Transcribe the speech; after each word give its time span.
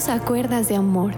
Dios 0.00 0.08
a 0.08 0.24
cuerdas 0.24 0.66
de 0.70 0.76
amor. 0.76 1.12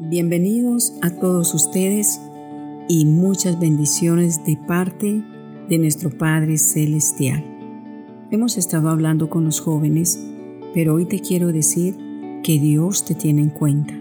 Bienvenidos 0.00 0.94
a 1.02 1.10
todos 1.10 1.52
ustedes 1.52 2.18
y 2.88 3.04
muchas 3.04 3.60
bendiciones 3.60 4.42
de 4.46 4.56
parte 4.56 5.22
de 5.68 5.78
nuestro 5.78 6.08
Padre 6.08 6.56
Celestial. 6.56 7.44
Hemos 8.30 8.56
estado 8.56 8.88
hablando 8.88 9.28
con 9.28 9.44
los 9.44 9.60
jóvenes, 9.60 10.18
pero 10.72 10.94
hoy 10.94 11.04
te 11.04 11.20
quiero 11.20 11.48
decir 11.48 11.98
que 12.42 12.58
Dios 12.58 13.04
te 13.04 13.14
tiene 13.14 13.42
en 13.42 13.50
cuenta. 13.50 13.92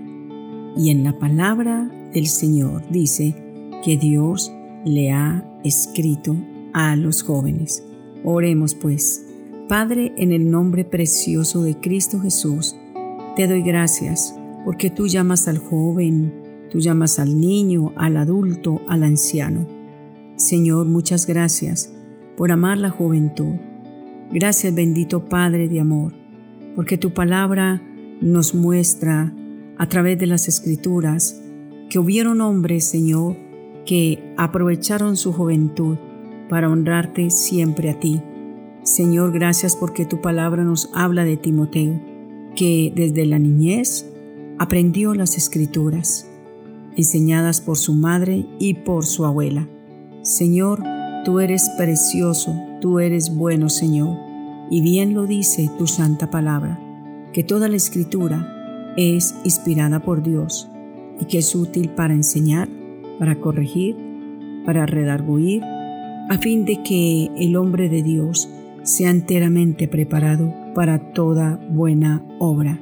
Y 0.78 0.90
en 0.90 1.04
la 1.04 1.20
palabra 1.20 1.92
del 2.14 2.28
Señor 2.28 2.82
dice 2.90 3.36
que 3.84 3.98
Dios 3.98 4.54
le 4.86 5.12
ha 5.12 5.44
escrito 5.66 6.38
a 6.72 6.96
los 6.96 7.24
jóvenes. 7.24 7.84
Oremos 8.24 8.74
pues. 8.74 9.25
Padre, 9.68 10.14
en 10.18 10.32
el 10.32 10.52
nombre 10.52 10.86
precioso 10.86 11.64
de 11.64 11.76
Cristo 11.80 12.20
Jesús, 12.20 12.76
te 13.36 13.48
doy 13.48 13.64
gracias 13.64 14.36
porque 14.64 14.92
tú 14.92 15.08
llamas 15.08 15.48
al 15.48 15.58
joven, 15.58 16.68
tú 16.70 16.78
llamas 16.78 17.18
al 17.18 17.42
niño, 17.42 17.92
al 17.96 18.18
adulto, 18.18 18.82
al 18.88 19.02
anciano. 19.02 19.66
Señor, 20.36 20.86
muchas 20.86 21.26
gracias 21.26 21.92
por 22.38 22.52
amar 22.52 22.78
la 22.78 22.92
juventud. 22.92 23.56
Gracias 24.32 24.76
bendito 24.76 25.26
Padre 25.26 25.68
de 25.68 25.80
amor, 25.80 26.14
porque 26.76 27.00
tu 27.00 27.16
palabra 27.16 27.82
nos 28.22 28.54
muestra 28.54 29.34
a 29.80 29.90
través 29.90 30.20
de 30.20 30.28
las 30.28 30.48
escrituras 30.48 31.42
que 31.90 31.98
hubieron 31.98 32.40
hombres, 32.42 32.86
Señor, 32.86 33.36
que 33.84 34.32
aprovecharon 34.38 35.18
su 35.18 35.34
juventud 35.34 35.98
para 36.50 36.70
honrarte 36.70 37.32
siempre 37.32 37.90
a 37.90 38.00
ti 38.00 38.22
Señor, 38.86 39.32
gracias 39.32 39.76
porque 39.76 40.06
tu 40.06 40.22
palabra 40.22 40.64
nos 40.64 40.92
habla 40.94 41.26
de 41.26 41.38
Timoteo, 41.38 42.00
que 42.56 42.94
desde 42.96 43.26
la 43.26 43.40
niñez 43.40 44.08
aprendió 44.60 45.16
las 45.16 45.38
escrituras, 45.38 46.30
enseñadas 46.96 47.62
por 47.62 47.78
su 47.78 47.96
madre 47.96 48.46
y 48.60 48.76
por 48.76 49.08
su 49.08 49.26
abuela. 49.26 49.68
Señor, 50.22 50.84
tú 51.26 51.40
eres 51.40 51.68
precioso, 51.80 52.56
tú 52.80 53.00
eres 53.00 53.36
bueno, 53.36 53.70
Señor, 53.70 54.20
y 54.70 54.82
bien 54.82 55.16
lo 55.16 55.26
dice 55.26 55.68
tu 55.80 55.88
santa 55.88 56.30
palabra, 56.30 56.80
que 57.34 57.44
toda 57.44 57.68
la 57.68 57.78
escritura 57.78 58.94
es 58.98 59.34
inspirada 59.44 60.00
por 60.04 60.22
Dios 60.22 60.70
y 61.20 61.26
que 61.26 61.40
es 61.40 61.56
útil 61.56 61.90
para 61.90 62.14
enseñar, 62.14 62.70
para 63.18 63.42
corregir, 63.42 63.98
para 64.64 64.86
redarguir, 64.86 65.64
a 65.64 66.38
fin 66.38 66.66
de 66.66 66.84
que 66.84 67.32
el 67.36 67.56
hombre 67.56 67.90
de 67.90 68.04
Dios 68.04 68.48
sea 68.86 69.10
enteramente 69.10 69.88
preparado 69.88 70.54
para 70.76 71.12
toda 71.12 71.60
buena 71.70 72.24
obra. 72.40 72.80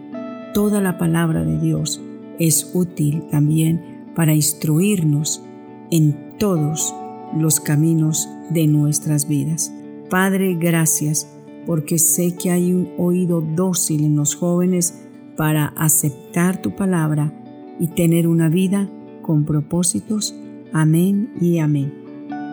Toda 0.54 0.82
la 0.82 0.98
palabra 0.98 1.44
de 1.44 1.60
Dios 1.60 2.02
es 2.38 2.70
útil 2.74 3.24
también 3.32 4.12
para 4.16 4.36
instruirnos 4.36 5.42
en 5.90 6.36
todos 6.38 6.94
los 7.36 7.60
caminos 7.60 8.28
de 8.50 8.68
nuestras 8.68 9.28
vidas. 9.28 9.74
Padre, 10.10 10.56
gracias 10.56 11.28
porque 11.66 11.98
sé 11.98 12.36
que 12.36 12.52
hay 12.52 12.74
un 12.74 12.90
oído 12.98 13.42
dócil 13.42 14.04
en 14.04 14.18
los 14.18 14.36
jóvenes 14.36 15.08
para 15.38 15.68
aceptar 15.68 16.62
tu 16.62 16.76
palabra 16.76 17.34
y 17.80 17.88
tener 17.88 18.28
una 18.28 18.50
vida 18.50 18.90
con 19.22 19.46
propósitos. 19.46 20.36
Amén 20.74 21.32
y 21.40 21.60
amén. 21.60 21.94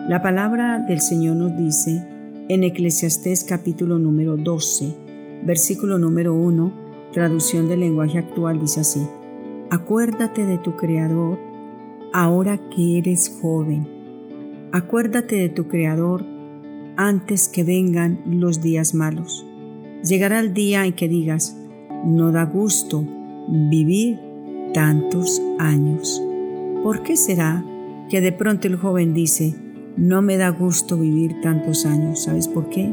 La 0.07 0.21
palabra 0.21 0.79
del 0.79 1.01
Señor 1.01 1.35
nos 1.35 1.57
dice 1.57 2.10
en 2.53 2.65
Eclesiastés 2.65 3.45
capítulo 3.45 3.97
número 3.97 4.35
12, 4.35 4.93
versículo 5.45 5.97
número 5.97 6.33
1, 6.33 6.73
traducción 7.13 7.69
del 7.69 7.79
lenguaje 7.79 8.17
actual 8.17 8.59
dice 8.59 8.81
así, 8.81 8.99
Acuérdate 9.69 10.45
de 10.45 10.57
tu 10.57 10.75
Creador 10.75 11.39
ahora 12.11 12.59
que 12.69 12.97
eres 12.97 13.39
joven. 13.41 13.87
Acuérdate 14.73 15.37
de 15.37 15.47
tu 15.47 15.69
Creador 15.69 16.25
antes 16.97 17.47
que 17.47 17.63
vengan 17.63 18.21
los 18.25 18.61
días 18.61 18.93
malos. 18.93 19.45
Llegará 20.03 20.41
el 20.41 20.53
día 20.53 20.85
en 20.85 20.91
que 20.91 21.07
digas, 21.07 21.57
no 22.03 22.33
da 22.33 22.43
gusto 22.43 23.07
vivir 23.47 24.19
tantos 24.73 25.41
años. 25.57 26.21
¿Por 26.83 27.01
qué 27.01 27.15
será 27.15 27.63
que 28.09 28.19
de 28.19 28.33
pronto 28.33 28.67
el 28.67 28.75
joven 28.75 29.13
dice, 29.13 29.55
no 30.01 30.23
me 30.23 30.35
da 30.35 30.49
gusto 30.49 30.97
vivir 30.97 31.41
tantos 31.41 31.85
años. 31.85 32.23
¿Sabes 32.23 32.47
por 32.47 32.69
qué? 32.69 32.91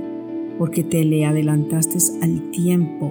Porque 0.59 0.85
te 0.85 1.07
le 1.07 1.25
adelantaste 1.25 1.97
al 2.23 2.51
tiempo. 2.51 3.11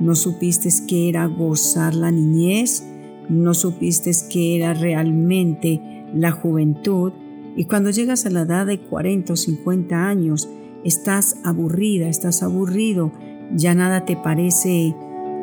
No 0.00 0.16
supiste 0.16 0.68
qué 0.88 1.08
era 1.08 1.26
gozar 1.26 1.94
la 1.94 2.10
niñez, 2.10 2.84
no 3.28 3.54
supiste 3.54 4.10
qué 4.28 4.56
era 4.56 4.74
realmente 4.74 5.80
la 6.12 6.32
juventud. 6.32 7.12
Y 7.54 7.66
cuando 7.66 7.90
llegas 7.90 8.26
a 8.26 8.30
la 8.30 8.40
edad 8.40 8.66
de 8.66 8.80
40 8.80 9.32
o 9.32 9.36
50 9.36 10.08
años, 10.08 10.48
estás 10.82 11.36
aburrida, 11.44 12.08
estás 12.08 12.42
aburrido, 12.42 13.12
ya 13.54 13.72
nada 13.72 14.04
te 14.04 14.16
parece 14.16 14.96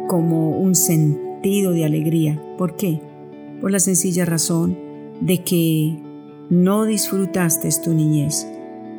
como 0.10 0.50
un 0.50 0.76
sentido 0.76 1.72
de 1.72 1.86
alegría. 1.86 2.42
¿Por 2.58 2.76
qué? 2.76 3.00
Por 3.62 3.72
la 3.72 3.80
sencilla 3.80 4.26
razón 4.26 4.78
de 5.22 5.44
que 5.46 6.05
no 6.50 6.86
disfrutaste 6.86 7.70
tu 7.84 7.94
niñez. 7.94 8.48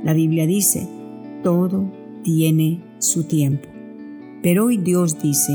La 0.03 0.13
Biblia 0.13 0.47
dice, 0.47 0.89
todo 1.43 1.91
tiene 2.23 2.83
su 2.99 3.25
tiempo. 3.25 3.69
Pero 4.43 4.67
hoy 4.67 4.79
Dios 4.79 5.21
dice 5.23 5.53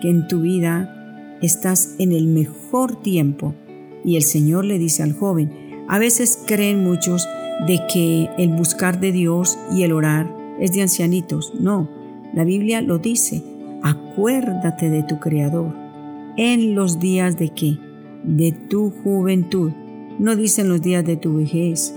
que 0.00 0.10
en 0.10 0.26
tu 0.28 0.40
vida 0.40 1.38
estás 1.40 1.94
en 1.98 2.12
el 2.12 2.26
mejor 2.26 3.00
tiempo. 3.02 3.54
Y 4.04 4.16
el 4.16 4.22
Señor 4.22 4.64
le 4.64 4.78
dice 4.78 5.02
al 5.02 5.12
joven, 5.12 5.50
a 5.88 5.98
veces 5.98 6.38
creen 6.46 6.84
muchos 6.84 7.26
de 7.66 7.80
que 7.92 8.28
el 8.38 8.50
buscar 8.50 9.00
de 9.00 9.12
Dios 9.12 9.58
y 9.72 9.82
el 9.82 9.92
orar 9.92 10.32
es 10.60 10.72
de 10.72 10.82
ancianitos. 10.82 11.52
No, 11.60 11.88
la 12.34 12.44
Biblia 12.44 12.80
lo 12.80 12.98
dice, 12.98 13.42
acuérdate 13.82 14.90
de 14.90 15.02
tu 15.02 15.18
Creador 15.18 15.74
en 16.36 16.74
los 16.74 17.00
días 17.00 17.36
de 17.36 17.50
qué? 17.50 17.78
De 18.24 18.52
tu 18.52 18.90
juventud 18.90 19.72
no 20.18 20.34
dice 20.34 20.62
en 20.62 20.68
los 20.68 20.82
días 20.82 21.04
de 21.04 21.16
tu 21.16 21.36
vejez, 21.36 21.94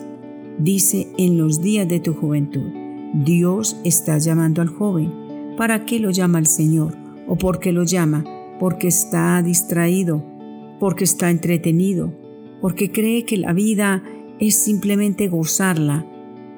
dice 0.59 1.07
en 1.17 1.37
los 1.37 1.61
días 1.61 1.87
de 1.87 1.99
tu 1.99 2.13
juventud. 2.13 2.71
Dios 3.13 3.79
está 3.83 4.17
llamando 4.19 4.61
al 4.61 4.69
joven. 4.69 5.11
¿Para 5.57 5.85
qué 5.85 5.99
lo 5.99 6.11
llama 6.11 6.39
el 6.39 6.47
Señor? 6.47 6.95
¿O 7.27 7.35
por 7.35 7.59
qué 7.59 7.71
lo 7.71 7.83
llama? 7.83 8.23
Porque 8.59 8.87
está 8.87 9.41
distraído, 9.41 10.23
porque 10.79 11.03
está 11.03 11.29
entretenido, 11.29 12.13
porque 12.61 12.91
cree 12.91 13.25
que 13.25 13.37
la 13.37 13.53
vida 13.53 14.03
es 14.39 14.55
simplemente 14.55 15.27
gozarla 15.27 16.05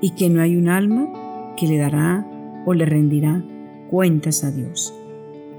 y 0.01 0.12
que 0.12 0.30
no 0.30 0.41
hay 0.41 0.57
un 0.57 0.68
alma 0.68 1.53
que 1.57 1.68
le 1.68 1.78
dará 1.78 2.28
o 2.66 2.74
le 2.74 2.85
rendirá 2.85 3.44
cuentas 3.90 4.44
a 4.44 4.51
Dios. 4.51 4.94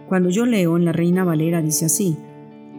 Cuando 0.09 0.29
yo 0.29 0.45
leo 0.45 0.77
en 0.77 0.85
la 0.85 0.93
Reina 0.93 1.25
Valera 1.25 1.63
dice 1.63 1.87
así, 1.87 2.17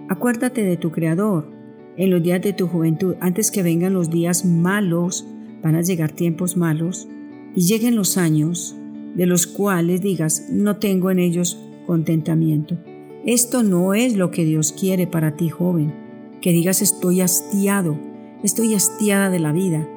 acuérdate 0.09 0.63
de 0.63 0.77
tu 0.77 0.91
Creador 0.91 1.54
en 1.97 2.09
los 2.09 2.21
días 2.21 2.41
de 2.41 2.53
tu 2.53 2.67
juventud, 2.67 3.15
antes 3.19 3.51
que 3.51 3.63
vengan 3.63 3.93
los 3.93 4.09
días 4.09 4.45
malos, 4.45 5.25
van 5.61 5.75
a 5.75 5.81
llegar 5.81 6.11
tiempos 6.11 6.57
malos, 6.57 7.07
y 7.55 7.61
lleguen 7.61 7.95
los 7.95 8.17
años 8.17 8.75
de 9.15 9.25
los 9.25 9.47
cuales 9.47 10.01
digas, 10.01 10.47
no 10.51 10.77
tengo 10.77 11.09
en 11.09 11.19
ellos 11.19 11.57
contentamiento. 11.85 12.77
Esto 13.25 13.63
no 13.63 13.93
es 13.93 14.15
lo 14.15 14.29
que 14.29 14.43
Dios 14.43 14.73
quiere 14.73 15.07
para 15.07 15.35
ti, 15.35 15.49
joven, 15.49 15.93
que 16.41 16.51
digas 16.51 16.81
estoy 16.81 17.21
hastiado, 17.21 17.97
estoy 18.43 18.73
hastiada 18.75 19.29
de 19.29 19.39
la 19.39 19.53
vida. 19.53 19.87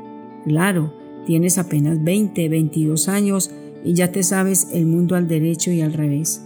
Claro, 0.44 0.94
tienes 1.26 1.58
apenas 1.58 2.02
20, 2.02 2.48
22 2.48 3.08
años 3.08 3.50
y 3.84 3.94
ya 3.94 4.12
te 4.12 4.22
sabes 4.22 4.68
el 4.72 4.86
mundo 4.86 5.16
al 5.16 5.26
derecho 5.26 5.72
y 5.72 5.80
al 5.80 5.92
revés. 5.92 6.44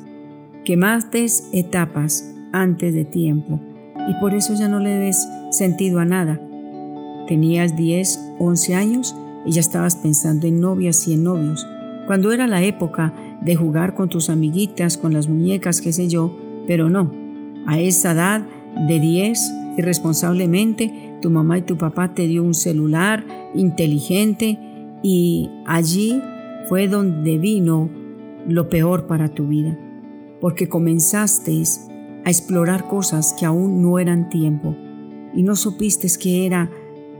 Que 0.64 0.76
mates 0.76 1.48
etapas 1.52 2.34
antes 2.52 2.94
de 2.94 3.04
tiempo 3.04 3.60
y 4.08 4.14
por 4.14 4.34
eso 4.34 4.54
ya 4.54 4.68
no 4.68 4.80
le 4.80 4.96
des 4.96 5.28
sentido 5.50 6.00
a 6.00 6.04
nada. 6.04 6.40
Tenías 7.26 7.76
10, 7.76 8.34
11 8.38 8.74
años 8.74 9.16
y 9.44 9.52
ya 9.52 9.60
estabas 9.60 9.96
pensando 9.96 10.46
en 10.46 10.60
novias 10.60 11.06
y 11.08 11.14
en 11.14 11.24
novios. 11.24 11.66
Cuando 12.06 12.32
era 12.32 12.46
la 12.46 12.62
época 12.62 13.12
de 13.40 13.54
jugar 13.54 13.94
con 13.94 14.08
tus 14.08 14.28
amiguitas, 14.28 14.96
con 14.98 15.12
las 15.12 15.28
muñecas, 15.28 15.80
qué 15.80 15.92
sé 15.92 16.08
yo, 16.08 16.36
pero 16.66 16.90
no. 16.90 17.12
A 17.66 17.78
esa 17.78 18.12
edad 18.12 18.42
de 18.88 18.98
10, 18.98 19.52
irresponsablemente, 19.78 21.16
tu 21.20 21.30
mamá 21.30 21.58
y 21.58 21.62
tu 21.62 21.76
papá 21.76 22.14
te 22.14 22.26
dio 22.26 22.42
un 22.42 22.54
celular 22.54 23.24
inteligente 23.54 24.58
y 25.02 25.48
allí 25.66 26.20
fue 26.68 26.88
donde 26.88 27.38
vino 27.38 27.90
lo 28.48 28.68
peor 28.68 29.06
para 29.06 29.28
tu 29.28 29.46
vida, 29.46 29.78
porque 30.40 30.68
comenzaste 30.68 31.52
a 32.24 32.30
explorar 32.30 32.88
cosas 32.88 33.34
que 33.38 33.46
aún 33.46 33.82
no 33.82 33.98
eran 33.98 34.28
tiempo 34.28 34.76
y 35.34 35.42
no 35.42 35.56
supiste 35.56 36.08
que 36.20 36.46
era 36.46 36.70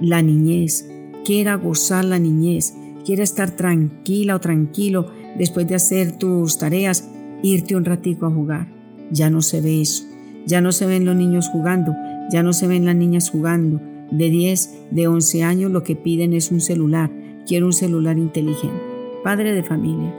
la 0.00 0.22
niñez, 0.22 0.88
que 1.24 1.40
era 1.40 1.54
gozar 1.54 2.04
la 2.04 2.18
niñez, 2.18 2.74
que 3.04 3.14
era 3.14 3.22
estar 3.22 3.50
tranquila 3.50 4.36
o 4.36 4.40
tranquilo 4.40 5.06
después 5.36 5.66
de 5.68 5.74
hacer 5.74 6.12
tus 6.18 6.58
tareas 6.58 7.08
irte 7.42 7.76
un 7.76 7.84
ratico 7.84 8.26
a 8.26 8.30
jugar. 8.30 8.68
Ya 9.10 9.30
no 9.30 9.42
se 9.42 9.60
ve 9.60 9.80
eso. 9.80 10.04
Ya 10.46 10.60
no 10.60 10.72
se 10.72 10.86
ven 10.86 11.04
los 11.04 11.14
niños 11.14 11.48
jugando, 11.48 11.94
ya 12.30 12.42
no 12.42 12.52
se 12.52 12.66
ven 12.66 12.84
las 12.84 12.96
niñas 12.96 13.30
jugando. 13.30 13.80
De 14.10 14.28
10, 14.28 14.88
de 14.90 15.06
11 15.06 15.42
años 15.42 15.70
lo 15.70 15.84
que 15.84 15.96
piden 15.96 16.32
es 16.32 16.50
un 16.50 16.60
celular. 16.60 17.10
Quiero 17.46 17.66
un 17.66 17.72
celular 17.72 18.18
inteligente. 18.18 18.80
Padre 19.22 19.52
de 19.52 19.62
familia, 19.62 20.14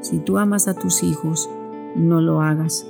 si 0.00 0.18
tú 0.18 0.38
amas 0.38 0.68
a 0.68 0.74
tus 0.74 1.02
hijos, 1.02 1.48
no 1.96 2.20
lo 2.20 2.42
hagas. 2.42 2.86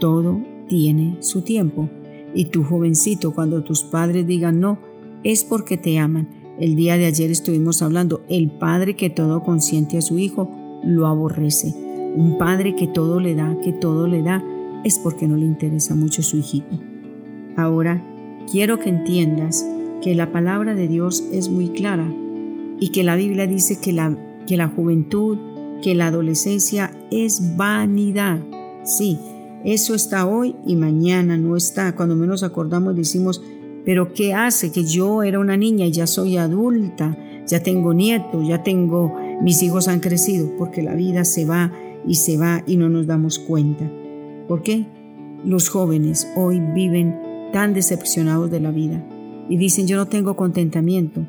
Todo 0.00 0.40
tiene 0.72 1.18
su 1.20 1.42
tiempo. 1.42 1.90
Y 2.34 2.46
tu 2.46 2.64
jovencito, 2.64 3.34
cuando 3.34 3.62
tus 3.62 3.82
padres 3.82 4.26
digan 4.26 4.58
no, 4.58 4.78
es 5.22 5.44
porque 5.44 5.76
te 5.76 5.98
aman. 5.98 6.30
El 6.58 6.76
día 6.76 6.96
de 6.96 7.04
ayer 7.04 7.30
estuvimos 7.30 7.82
hablando, 7.82 8.22
el 8.30 8.50
padre 8.50 8.96
que 8.96 9.10
todo 9.10 9.42
consiente 9.42 9.98
a 9.98 10.00
su 10.00 10.18
hijo 10.18 10.50
lo 10.82 11.06
aborrece. 11.08 11.74
Un 12.16 12.38
padre 12.38 12.74
que 12.74 12.86
todo 12.86 13.20
le 13.20 13.34
da, 13.34 13.58
que 13.62 13.74
todo 13.74 14.06
le 14.06 14.22
da, 14.22 14.42
es 14.82 14.98
porque 14.98 15.28
no 15.28 15.36
le 15.36 15.44
interesa 15.44 15.94
mucho 15.94 16.22
su 16.22 16.38
hijito. 16.38 16.80
Ahora, 17.54 18.02
quiero 18.50 18.78
que 18.78 18.88
entiendas 18.88 19.66
que 20.00 20.14
la 20.14 20.32
palabra 20.32 20.74
de 20.74 20.88
Dios 20.88 21.22
es 21.32 21.50
muy 21.50 21.68
clara 21.68 22.10
y 22.80 22.92
que 22.92 23.04
la 23.04 23.16
Biblia 23.16 23.46
dice 23.46 23.78
que 23.78 23.92
la, 23.92 24.16
que 24.46 24.56
la 24.56 24.68
juventud, 24.68 25.36
que 25.82 25.94
la 25.94 26.06
adolescencia 26.06 26.98
es 27.10 27.58
vanidad. 27.58 28.40
Sí, 28.84 29.18
eso 29.64 29.94
está 29.94 30.26
hoy 30.26 30.56
y 30.66 30.76
mañana 30.76 31.36
no 31.36 31.56
está. 31.56 31.94
Cuando 31.94 32.16
menos 32.16 32.42
acordamos 32.42 32.96
decimos, 32.96 33.42
pero 33.84 34.12
¿qué 34.12 34.34
hace 34.34 34.72
que 34.72 34.84
yo 34.84 35.22
era 35.22 35.38
una 35.38 35.56
niña 35.56 35.86
y 35.86 35.92
ya 35.92 36.06
soy 36.06 36.36
adulta? 36.36 37.16
Ya 37.46 37.62
tengo 37.62 37.94
nietos, 37.94 38.46
ya 38.46 38.62
tengo, 38.62 39.16
mis 39.40 39.62
hijos 39.62 39.88
han 39.88 40.00
crecido, 40.00 40.50
porque 40.56 40.82
la 40.82 40.94
vida 40.94 41.24
se 41.24 41.44
va 41.44 41.72
y 42.06 42.16
se 42.16 42.36
va 42.36 42.62
y 42.66 42.76
no 42.76 42.88
nos 42.88 43.06
damos 43.06 43.38
cuenta. 43.38 43.90
¿Por 44.48 44.62
qué? 44.62 44.86
Los 45.44 45.68
jóvenes 45.68 46.28
hoy 46.36 46.60
viven 46.74 47.16
tan 47.52 47.74
decepcionados 47.74 48.50
de 48.50 48.60
la 48.60 48.70
vida 48.70 49.04
y 49.48 49.56
dicen 49.56 49.86
yo 49.86 49.96
no 49.96 50.06
tengo 50.06 50.36
contentamiento, 50.36 51.26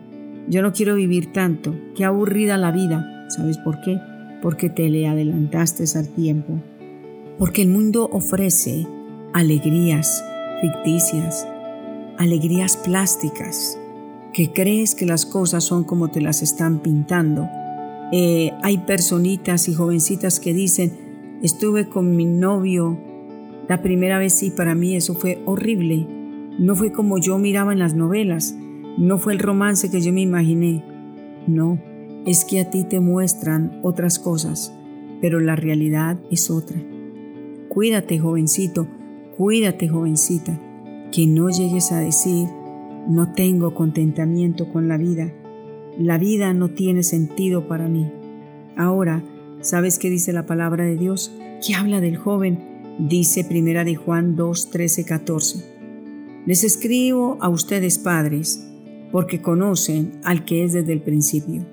yo 0.48 0.62
no 0.62 0.74
quiero 0.74 0.96
vivir 0.96 1.32
tanto, 1.34 1.76
qué 1.96 2.06
aburrida 2.06 2.58
la 2.58 2.72
vida. 2.72 3.28
¿Sabes 3.30 3.58
por 3.58 3.82
qué? 3.82 4.00
Porque 4.42 4.70
te 4.70 4.90
le 4.90 5.08
adelantaste 5.08 5.86
al 5.98 6.10
tiempo. 6.10 6.60
Porque 7.44 7.62
el 7.62 7.68
mundo 7.68 8.08
ofrece 8.14 8.88
alegrías 9.34 10.24
ficticias, 10.62 11.46
alegrías 12.18 12.78
plásticas, 12.78 13.78
que 14.32 14.54
crees 14.54 14.96
que 14.96 15.06
las 15.06 15.26
cosas 15.26 15.66
son 15.66 15.84
como 15.84 16.10
te 16.10 16.22
las 16.22 16.42
están 16.42 16.80
pintando. 16.80 17.50
Eh, 18.14 18.54
hay 18.62 18.78
personitas 18.78 19.68
y 19.68 19.74
jovencitas 19.74 20.40
que 20.40 20.54
dicen, 20.54 21.38
estuve 21.44 21.90
con 21.90 22.16
mi 22.16 22.24
novio 22.24 22.98
la 23.68 23.82
primera 23.82 24.20
vez 24.20 24.32
sí, 24.36 24.50
para 24.50 24.74
mí 24.74 24.96
eso 24.96 25.14
fue 25.14 25.42
horrible. 25.44 26.08
No 26.60 26.78
fue 26.78 26.94
como 26.94 27.18
yo 27.18 27.38
miraba 27.40 27.74
en 27.74 27.80
las 27.80 27.94
novelas, 27.94 28.56
no 28.98 29.18
fue 29.18 29.34
el 29.34 29.40
romance 29.40 29.92
que 29.92 30.00
yo 30.00 30.14
me 30.14 30.22
imaginé. 30.22 30.82
No, 31.48 31.78
es 32.26 32.46
que 32.46 32.62
a 32.62 32.70
ti 32.70 32.86
te 32.86 33.02
muestran 33.02 33.82
otras 33.84 34.18
cosas, 34.18 34.74
pero 35.20 35.42
la 35.42 35.58
realidad 35.58 36.18
es 36.32 36.50
otra. 36.50 36.82
Cuídate, 37.74 38.20
jovencito, 38.20 38.88
cuídate, 39.36 39.88
jovencita, 39.88 40.62
que 41.12 41.26
no 41.26 41.50
llegues 41.50 41.92
a 41.92 42.00
decir, 42.00 42.48
no 43.10 43.34
tengo 43.34 43.74
contentamiento 43.74 44.72
con 44.72 44.88
la 44.88 44.98
vida. 44.98 45.34
La 45.98 46.20
vida 46.20 46.54
no 46.54 46.70
tiene 46.70 47.02
sentido 47.02 47.68
para 47.68 47.88
mí. 47.88 48.12
Ahora, 48.78 49.24
¿sabes 49.62 49.98
qué 49.98 50.12
dice 50.12 50.34
la 50.34 50.46
palabra 50.46 50.84
de 50.84 50.98
Dios? 50.98 51.36
Que 51.66 51.74
habla 51.74 52.00
del 52.00 52.16
joven 52.16 52.60
Dice 53.00 53.44
Primera 53.44 53.84
de 53.84 53.96
Juan 53.96 54.36
2, 54.36 54.70
13, 54.70 55.06
14. 55.06 55.66
Les 56.46 56.64
escribo 56.64 57.40
a 57.42 57.50
ustedes 57.50 57.98
padres, 57.98 58.70
porque 59.12 59.42
conocen 59.42 60.20
al 60.24 60.46
que 60.46 60.64
es 60.64 60.74
desde 60.74 60.94
el 60.94 61.02
principio. 61.02 61.66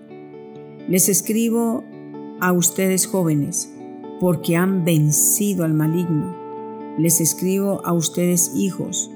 Les 0.88 1.10
escribo 1.10 1.84
a 2.40 2.52
ustedes 2.52 3.06
jóvenes, 3.06 3.70
porque 4.20 4.56
han 4.56 4.84
vencido 4.84 5.64
al 5.64 5.74
maligno. 5.74 6.36
Les 6.98 7.20
escribo 7.20 7.80
a 7.84 7.92
ustedes 7.92 8.52
hijos, 8.54 9.10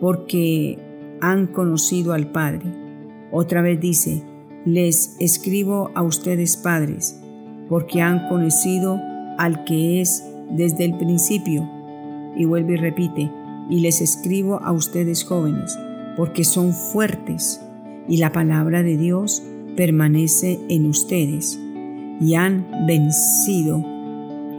porque 0.00 0.78
han 1.20 1.46
conocido 1.46 2.12
al 2.12 2.32
Padre. 2.32 2.66
Otra 3.30 3.62
vez 3.62 3.80
dice, 3.80 4.24
les 4.66 5.16
escribo 5.20 5.90
a 5.94 6.02
ustedes 6.02 6.56
padres, 6.56 7.18
porque 7.68 8.02
han 8.02 8.28
conocido 8.28 9.00
al 9.38 9.64
que 9.64 10.00
es 10.00 10.24
desde 10.50 10.84
el 10.84 10.98
principio. 10.98 11.68
Y 12.36 12.44
vuelve 12.44 12.74
y 12.74 12.76
repite, 12.76 13.30
y 13.70 13.80
les 13.80 14.00
escribo 14.00 14.60
a 14.60 14.72
ustedes 14.72 15.24
jóvenes, 15.24 15.78
porque 16.16 16.44
son 16.44 16.72
fuertes 16.72 17.60
y 18.08 18.16
la 18.16 18.32
palabra 18.32 18.82
de 18.82 18.96
Dios 18.96 19.42
permanece 19.76 20.58
en 20.68 20.86
ustedes 20.86 21.58
y 22.20 22.34
han 22.34 22.66
vencido 22.86 23.84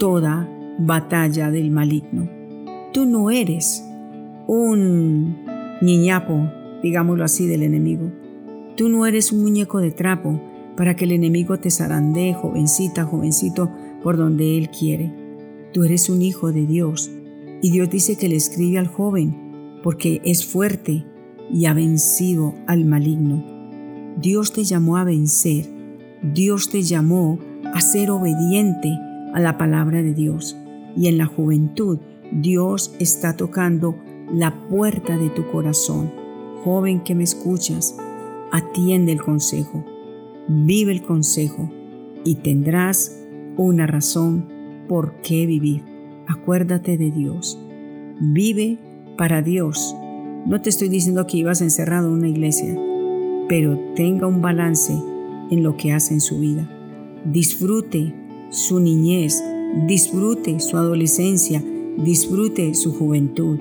toda 0.02 0.50
batalla 0.80 1.52
del 1.52 1.70
maligno. 1.70 2.28
Tú 2.92 3.06
no 3.06 3.30
eres 3.30 3.86
un 4.48 5.46
niñapo, 5.80 6.52
digámoslo 6.82 7.24
así, 7.24 7.46
del 7.46 7.62
enemigo. 7.62 8.12
Tú 8.76 8.90
no 8.90 9.06
eres 9.06 9.32
un 9.32 9.44
muñeco 9.44 9.80
de 9.80 9.92
trapo 9.92 10.42
para 10.76 10.96
que 10.96 11.06
el 11.06 11.12
enemigo 11.12 11.60
te 11.60 11.70
zarandee, 11.70 12.34
jovencita, 12.34 13.04
jovencito, 13.04 13.70
por 14.02 14.18
donde 14.18 14.58
él 14.58 14.72
quiere. 14.72 15.14
Tú 15.72 15.84
eres 15.84 16.10
un 16.10 16.24
hijo 16.24 16.52
de 16.52 16.66
Dios 16.66 17.12
y 17.62 17.70
Dios 17.70 17.88
dice 17.92 18.18
que 18.18 18.28
le 18.28 18.38
escribe 18.38 18.80
al 18.80 18.88
joven 18.88 19.78
porque 19.84 20.20
es 20.26 20.48
fuerte 20.48 21.06
y 21.54 21.68
ha 21.68 21.76
vencido 21.76 22.56
al 22.66 22.86
maligno. 22.86 23.46
Dios 24.20 24.52
te 24.52 24.64
llamó 24.64 24.98
a 24.98 25.04
vencer, 25.04 25.68
Dios 26.24 26.70
te 26.72 26.82
llamó 26.82 27.38
a 27.72 27.82
ser 27.82 28.10
obediente 28.10 28.98
a 29.34 29.40
la 29.40 29.58
palabra 29.58 30.02
de 30.02 30.14
Dios 30.14 30.58
y 30.96 31.08
en 31.08 31.18
la 31.18 31.26
juventud 31.26 32.00
Dios 32.32 32.96
está 33.00 33.36
tocando 33.36 33.96
la 34.32 34.68
puerta 34.70 35.18
de 35.18 35.30
tu 35.30 35.50
corazón. 35.52 36.12
Joven 36.64 37.02
que 37.02 37.16
me 37.16 37.24
escuchas, 37.24 37.98
atiende 38.52 39.12
el 39.12 39.22
consejo, 39.22 39.84
vive 40.48 40.92
el 40.92 41.02
consejo 41.02 41.70
y 42.24 42.36
tendrás 42.36 43.18
una 43.58 43.88
razón 43.88 44.48
por 44.88 45.22
qué 45.22 45.46
vivir. 45.46 45.84
Acuérdate 46.28 46.98
de 46.98 47.12
Dios. 47.12 47.60
Vive 48.20 48.80
para 49.18 49.42
Dios. 49.42 49.96
No 50.46 50.62
te 50.62 50.70
estoy 50.70 50.90
diciendo 50.90 51.28
que 51.28 51.38
ibas 51.38 51.62
encerrado 51.62 52.08
en 52.08 52.14
una 52.14 52.30
iglesia, 52.30 52.78
pero 53.50 53.78
tenga 53.96 54.28
un 54.28 54.42
balance 54.42 54.94
en 55.50 55.64
lo 55.64 55.76
que 55.76 55.92
hace 55.92 56.14
en 56.14 56.22
su 56.22 56.40
vida. 56.40 56.70
Disfrute 57.26 58.16
su 58.52 58.82
niñez, 58.82 59.42
disfrute 59.88 60.60
su 60.60 60.78
adolescencia, 60.78 61.64
disfrute 61.98 62.76
su 62.76 62.94
juventud. 62.94 63.58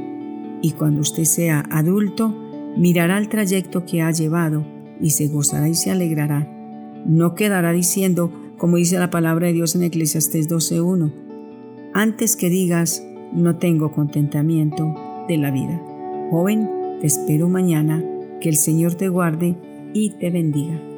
Y 0.63 0.73
cuando 0.73 1.01
usted 1.01 1.25
sea 1.25 1.65
adulto, 1.71 2.35
mirará 2.77 3.17
el 3.17 3.29
trayecto 3.29 3.87
que 3.87 4.03
ha 4.03 4.11
llevado 4.11 4.67
y 5.01 5.11
se 5.11 5.29
gozará 5.29 5.69
y 5.69 5.75
se 5.75 5.91
alegrará. 5.91 6.47
No 7.07 7.35
quedará 7.35 7.73
diciendo, 7.73 8.33
como 8.59 8.77
dice 8.77 8.99
la 8.99 9.11
palabra 9.11 9.47
de 9.47 9.55
Dios 9.55 9.75
en 9.77 9.85
Eclesiastés 9.85 10.51
12.1, 10.51 11.13
antes 11.95 12.37
que 12.37 12.51
digas, 12.51 13.03
no 13.33 13.57
tengo 13.57 13.93
contentamiento 13.93 14.95
de 15.29 15.39
la 15.39 15.51
vida. 15.53 15.81
Joven, 16.31 16.69
te 17.01 17.07
espero 17.07 17.49
mañana, 17.49 18.05
que 18.41 18.49
el 18.49 18.57
Señor 18.57 18.95
te 18.95 19.09
guarde 19.09 19.57
y 19.95 20.11
te 20.19 20.31
bendiga. 20.31 20.90